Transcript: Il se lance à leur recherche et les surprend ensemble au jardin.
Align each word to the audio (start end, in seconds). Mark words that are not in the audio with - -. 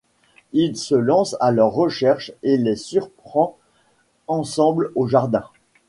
Il 0.53 0.77
se 0.77 0.95
lance 0.95 1.35
à 1.39 1.51
leur 1.51 1.73
recherche 1.73 2.31
et 2.41 2.57
les 2.57 2.75
surprend 2.75 3.55
ensemble 4.27 4.91
au 4.95 5.05
jardin. 5.05 5.43